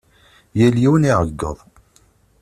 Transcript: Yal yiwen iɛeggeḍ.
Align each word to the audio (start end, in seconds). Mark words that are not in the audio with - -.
Yal 0.59 0.75
yiwen 0.81 1.09
iɛeggeḍ. 1.09 1.57